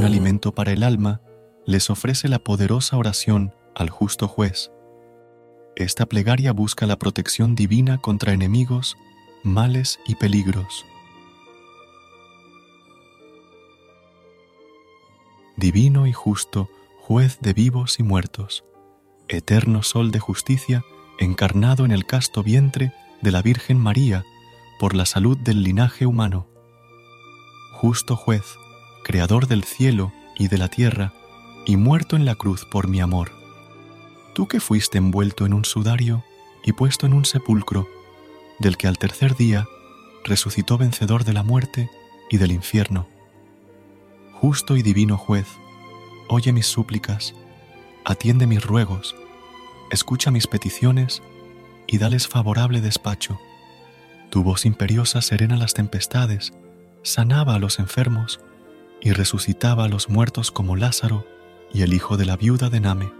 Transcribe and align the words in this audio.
Un 0.00 0.06
alimento 0.06 0.54
para 0.54 0.72
el 0.72 0.82
alma, 0.82 1.20
les 1.66 1.90
ofrece 1.90 2.26
la 2.28 2.38
poderosa 2.38 2.96
oración 2.96 3.54
al 3.74 3.90
justo 3.90 4.28
juez. 4.28 4.72
Esta 5.76 6.06
plegaria 6.06 6.52
busca 6.52 6.86
la 6.86 6.98
protección 6.98 7.54
divina 7.54 7.98
contra 7.98 8.32
enemigos, 8.32 8.96
males 9.42 10.00
y 10.06 10.14
peligros. 10.14 10.86
Divino 15.58 16.06
y 16.06 16.14
justo, 16.14 16.70
juez 17.02 17.38
de 17.42 17.52
vivos 17.52 18.00
y 18.00 18.02
muertos, 18.02 18.64
eterno 19.28 19.82
sol 19.82 20.12
de 20.12 20.18
justicia, 20.18 20.82
encarnado 21.18 21.84
en 21.84 21.90
el 21.90 22.06
casto 22.06 22.42
vientre 22.42 22.94
de 23.20 23.32
la 23.32 23.42
Virgen 23.42 23.76
María 23.76 24.24
por 24.78 24.94
la 24.94 25.04
salud 25.04 25.36
del 25.36 25.62
linaje 25.62 26.06
humano. 26.06 26.46
Justo 27.74 28.16
juez, 28.16 28.44
creador 29.02 29.46
del 29.46 29.64
cielo 29.64 30.12
y 30.36 30.48
de 30.48 30.58
la 30.58 30.68
tierra, 30.68 31.12
y 31.66 31.76
muerto 31.76 32.16
en 32.16 32.24
la 32.24 32.34
cruz 32.34 32.64
por 32.64 32.88
mi 32.88 33.00
amor. 33.00 33.32
Tú 34.34 34.48
que 34.48 34.60
fuiste 34.60 34.98
envuelto 34.98 35.46
en 35.46 35.52
un 35.52 35.64
sudario 35.64 36.24
y 36.64 36.72
puesto 36.72 37.06
en 37.06 37.12
un 37.12 37.24
sepulcro, 37.24 37.88
del 38.58 38.76
que 38.76 38.86
al 38.86 38.98
tercer 38.98 39.36
día 39.36 39.66
resucitó 40.24 40.78
vencedor 40.78 41.24
de 41.24 41.32
la 41.32 41.42
muerte 41.42 41.90
y 42.30 42.38
del 42.38 42.52
infierno. 42.52 43.08
Justo 44.32 44.76
y 44.76 44.82
divino 44.82 45.16
juez, 45.16 45.46
oye 46.28 46.52
mis 46.52 46.66
súplicas, 46.66 47.34
atiende 48.04 48.46
mis 48.46 48.64
ruegos, 48.64 49.16
escucha 49.90 50.30
mis 50.30 50.46
peticiones 50.46 51.22
y 51.86 51.98
dales 51.98 52.28
favorable 52.28 52.80
despacho. 52.80 53.38
Tu 54.30 54.42
voz 54.42 54.64
imperiosa 54.64 55.22
serena 55.22 55.56
las 55.56 55.74
tempestades, 55.74 56.52
sanaba 57.02 57.56
a 57.56 57.58
los 57.58 57.78
enfermos 57.78 58.40
y 59.00 59.12
resucitaba 59.12 59.84
a 59.84 59.88
los 59.88 60.08
muertos 60.08 60.50
como 60.50 60.76
Lázaro 60.76 61.26
y 61.72 61.82
el 61.82 61.94
hijo 61.94 62.16
de 62.16 62.26
la 62.26 62.36
viuda 62.36 62.68
de 62.68 62.80
Name. 62.80 63.12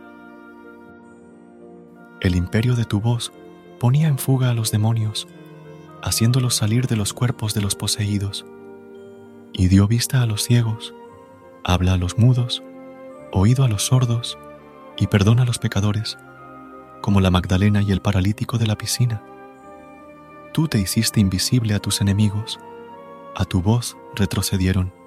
El 2.21 2.37
imperio 2.37 2.77
de 2.77 2.85
tu 2.85 3.01
voz 3.01 3.33
ponía 3.79 4.09
en 4.09 4.19
fuga 4.19 4.51
a 4.51 4.55
los 4.55 4.71
demonios, 4.71 5.27
haciéndolos 6.03 6.55
salir 6.55 6.87
de 6.87 6.97
los 6.97 7.13
cuerpos 7.15 7.55
de 7.55 7.63
los 7.63 7.75
poseídos, 7.75 8.45
y 9.53 9.69
dio 9.69 9.89
vista 9.89 10.23
a 10.23 10.27
los 10.27 10.43
ciegos, 10.43 10.95
habla 11.65 11.95
a 11.95 11.97
los 11.97 12.19
mudos, 12.19 12.63
oído 13.33 13.65
a 13.65 13.69
los 13.69 13.87
sordos, 13.87 14.39
y 14.99 15.07
perdona 15.07 15.43
a 15.43 15.47
los 15.47 15.59
pecadores, 15.59 16.19
como 17.01 17.23
la 17.23 17.31
Magdalena 17.31 17.81
y 17.81 17.93
el 17.93 18.03
paralítico 18.03 18.59
de 18.59 18.67
la 18.67 18.77
piscina. 18.77 19.23
Tú 20.53 20.69
te 20.69 20.79
hiciste 20.79 21.21
invisible 21.21 21.75
a 21.75 21.79
tus 21.79 22.03
enemigos, 22.03 22.61
a 23.35 23.47
tu 23.47 23.63
voz 23.63 23.97
retrocedieron 24.15 25.00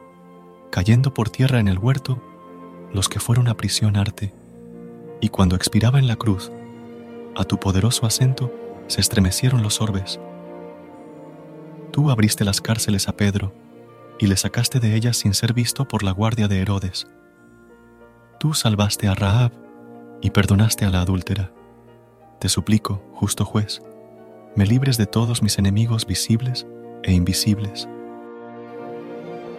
cayendo 0.74 1.14
por 1.14 1.30
tierra 1.30 1.60
en 1.60 1.68
el 1.68 1.78
huerto 1.78 2.20
los 2.92 3.08
que 3.08 3.20
fueron 3.20 3.48
a 3.48 3.54
prisionarte, 3.54 4.34
y 5.22 5.30
cuando 5.30 5.56
expiraba 5.56 6.00
en 6.00 6.08
la 6.08 6.16
cruz, 6.16 6.52
a 7.36 7.44
tu 7.44 7.60
poderoso 7.60 8.08
acento 8.08 8.52
se 8.88 9.00
estremecieron 9.00 9.62
los 9.62 9.82
orbes. 9.82 10.20
Tú 11.92 12.10
abriste 12.10 12.44
las 12.44 12.60
cárceles 12.60 13.08
a 13.08 13.16
Pedro, 13.16 13.54
y 14.18 14.26
le 14.26 14.36
sacaste 14.36 14.80
de 14.80 14.96
ellas 14.96 15.16
sin 15.16 15.36
ser 15.36 15.54
visto 15.54 15.88
por 15.88 16.02
la 16.02 16.10
guardia 16.10 16.48
de 16.48 16.62
Herodes. 16.62 17.06
Tú 18.40 18.56
salvaste 18.56 19.08
a 19.08 19.14
Rahab 19.14 19.52
y 20.24 20.32
perdonaste 20.32 20.86
a 20.86 20.90
la 20.90 21.02
adúltera. 21.02 21.52
Te 22.40 22.50
suplico, 22.50 23.00
justo 23.14 23.46
juez, 23.46 23.84
me 24.56 24.66
libres 24.66 24.98
de 24.98 25.06
todos 25.06 25.44
mis 25.44 25.60
enemigos 25.60 26.08
visibles 26.08 26.66
e 27.04 27.14
invisibles 27.14 27.88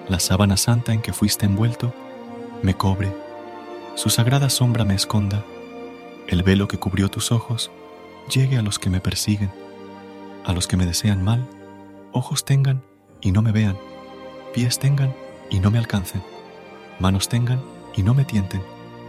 la 0.08 0.20
sábana 0.20 0.56
santa 0.56 0.92
en 0.92 1.00
que 1.00 1.12
fuiste 1.12 1.46
envuelto 1.46 1.94
me 2.62 2.74
cobre, 2.74 3.14
su 3.94 4.10
sagrada 4.10 4.50
sombra 4.50 4.84
me 4.84 4.94
esconda, 4.94 5.44
el 6.28 6.42
velo 6.42 6.68
que 6.68 6.78
cubrió 6.78 7.10
tus 7.10 7.32
ojos 7.32 7.70
llegue 8.28 8.58
a 8.58 8.62
los 8.62 8.78
que 8.78 8.90
me 8.90 9.00
persiguen, 9.00 9.50
a 10.44 10.52
los 10.52 10.66
que 10.66 10.76
me 10.76 10.86
desean 10.86 11.22
mal, 11.22 11.46
ojos 12.12 12.44
tengan 12.44 12.82
y 13.20 13.32
no 13.32 13.40
me 13.40 13.52
vean, 13.52 13.78
pies 14.52 14.78
tengan 14.78 15.14
y 15.50 15.60
no 15.60 15.70
me 15.70 15.78
alcancen, 15.78 16.22
manos 16.98 17.28
tengan 17.28 17.62
y 17.96 18.02
no 18.02 18.12
me 18.12 18.24
tienten, 18.24 18.62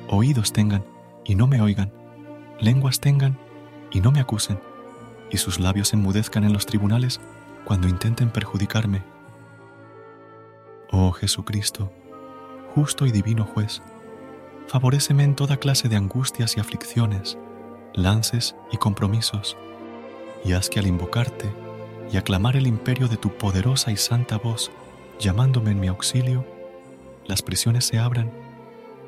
oídos 0.08 0.54
tengan 0.54 0.86
y 1.26 1.36
no 1.36 1.48
me 1.48 1.60
oigan, 1.62 1.92
lenguas 2.60 3.02
tengan 3.02 3.38
y 3.92 4.00
no 4.00 4.12
me 4.12 4.22
acusen, 4.22 4.60
y 5.30 5.38
sus 5.38 5.60
labios 5.60 5.94
enmudezcan 5.94 6.46
en 6.46 6.54
los 6.54 6.66
tribunales 6.66 7.20
cuando 7.66 7.90
intenten 7.90 8.30
perjudicarme 8.30 9.15
Oh 10.98 11.12
Jesucristo, 11.12 11.92
justo 12.74 13.06
y 13.06 13.12
divino 13.12 13.44
juez, 13.44 13.82
favoréceme 14.68 15.26
en 15.26 15.36
toda 15.36 15.58
clase 15.58 15.90
de 15.90 15.98
angustias 15.98 16.56
y 16.56 16.62
aflicciones, 16.62 17.38
lances 17.94 18.56
y 18.72 18.78
compromisos, 18.78 19.58
y 20.46 20.54
haz 20.54 20.70
que 20.70 20.80
al 20.80 20.88
invocarte 20.88 21.52
y 22.14 22.16
aclamar 22.16 22.56
el 22.56 22.66
imperio 22.66 23.10
de 23.10 23.18
tu 23.18 23.30
poderosa 23.38 23.92
y 23.92 23.98
santa 23.98 24.38
voz, 24.38 24.72
llamándome 25.20 25.72
en 25.72 25.82
mi 25.82 25.90
auxilio, 25.90 26.46
las 27.28 27.42
prisiones 27.42 27.84
se 27.84 28.00
abran, 28.00 28.32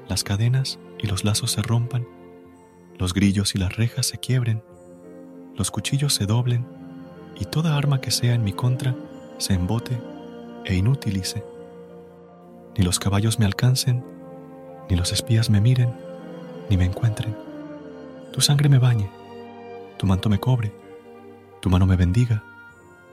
las 0.09 0.25
cadenas 0.25 0.79
y 0.99 1.07
los 1.07 1.23
lazos 1.23 1.51
se 1.51 1.61
rompan, 1.61 2.05
los 2.97 3.13
grillos 3.13 3.55
y 3.55 3.59
las 3.59 3.77
rejas 3.77 4.07
se 4.07 4.17
quiebren, 4.17 4.61
los 5.55 5.71
cuchillos 5.71 6.13
se 6.13 6.25
doblen, 6.25 6.67
y 7.39 7.45
toda 7.45 7.77
arma 7.77 8.01
que 8.01 8.11
sea 8.11 8.33
en 8.33 8.43
mi 8.43 8.51
contra 8.51 8.93
se 9.37 9.53
embote 9.53 9.97
e 10.65 10.75
inutilice 10.75 11.45
ni 12.77 12.85
los 12.85 12.99
caballos 12.99 13.39
me 13.39 13.45
alcancen, 13.45 14.05
ni 14.89 14.95
los 14.95 15.11
espías 15.11 15.49
me 15.49 15.59
miren, 15.59 15.93
ni 16.69 16.77
me 16.77 16.85
encuentren. 16.85 17.35
Tu 18.31 18.41
sangre 18.41 18.69
me 18.69 18.77
bañe, 18.77 19.09
tu 19.97 20.05
manto 20.05 20.29
me 20.29 20.39
cobre, 20.39 20.71
tu 21.59 21.69
mano 21.69 21.87
me 21.87 21.95
bendiga, 21.95 22.43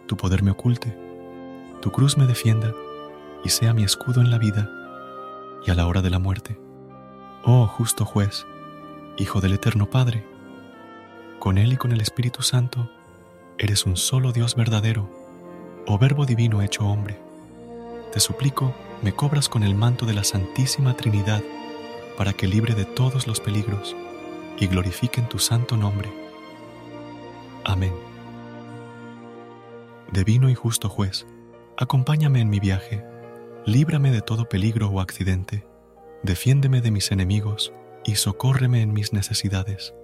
tu 0.07 0.17
poder 0.17 0.43
me 0.43 0.51
oculte, 0.51 0.97
tu 1.81 1.91
cruz 1.91 2.19
me 2.19 2.27
defienda 2.27 2.73
y 3.43 3.49
sea 3.49 3.73
mi 3.73 3.85
escudo 3.85 4.21
en 4.21 4.31
la 4.31 4.39
vida 4.39 4.71
y 5.67 5.71
a 5.71 5.75
la 5.75 5.87
hora 5.87 6.03
de 6.03 6.11
la 6.11 6.19
muerte. 6.19 6.59
Oh 7.45 7.67
justo 7.67 8.05
juez, 8.05 8.47
Hijo 9.17 9.41
del 9.41 9.55
Eterno 9.55 9.89
Padre, 9.89 10.27
con 11.39 11.57
Él 11.57 11.73
y 11.73 11.77
con 11.77 11.93
el 11.93 12.01
Espíritu 12.01 12.43
Santo, 12.43 12.91
eres 13.59 13.87
un 13.87 13.97
solo 13.97 14.33
Dios 14.33 14.57
verdadero, 14.57 15.09
o 15.87 15.99
Verbo 15.99 16.27
Divino 16.27 16.63
hecho 16.63 16.87
hombre. 16.87 17.19
Te 18.13 18.21
suplico, 18.21 18.75
me 19.03 19.13
cobras 19.13 19.49
con 19.49 19.63
el 19.63 19.75
manto 19.75 20.07
de 20.07 20.15
la 20.15 20.25
Santísima 20.25 20.97
Trinidad, 20.97 21.43
para 22.17 22.33
que 22.33 22.47
libre 22.47 22.75
de 22.75 22.85
todos 22.85 23.27
los 23.27 23.41
peligros 23.41 23.97
y 24.59 24.67
glorifiquen 24.67 25.29
tu 25.29 25.39
santo 25.39 25.77
nombre. 25.77 26.13
Amén. 27.65 27.93
Divino 30.13 30.49
y 30.49 30.55
justo 30.55 30.89
juez, 30.89 31.27
acompáñame 31.77 32.41
en 32.41 32.49
mi 32.49 32.61
viaje, 32.61 33.05
líbrame 33.67 34.11
de 34.13 34.21
todo 34.21 34.49
peligro 34.49 34.89
o 34.89 35.01
accidente, 35.01 35.67
defiéndeme 36.23 36.81
de 36.81 36.91
mis 36.91 37.11
enemigos 37.11 37.73
y 38.05 38.15
socórreme 38.17 38.83
en 38.83 38.93
mis 38.93 39.13
necesidades. 39.13 39.95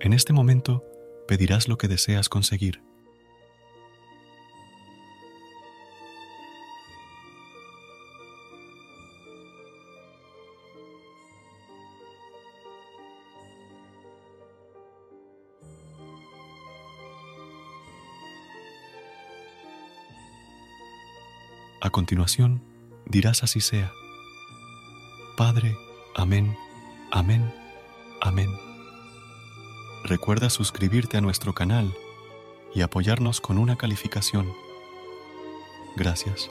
En 0.00 0.12
este 0.12 0.32
momento 0.32 0.84
pedirás 1.26 1.66
lo 1.68 1.78
que 1.78 1.88
deseas 1.88 2.28
conseguir. 2.28 2.87
A 21.80 21.90
continuación, 21.90 22.62
dirás 23.06 23.44
así 23.44 23.60
sea. 23.60 23.92
Padre, 25.36 25.76
amén, 26.16 26.56
amén, 27.12 27.54
amén. 28.20 28.50
Recuerda 30.04 30.50
suscribirte 30.50 31.16
a 31.16 31.20
nuestro 31.20 31.54
canal 31.54 31.94
y 32.74 32.80
apoyarnos 32.80 33.40
con 33.40 33.58
una 33.58 33.76
calificación. 33.76 34.52
Gracias. 35.96 36.50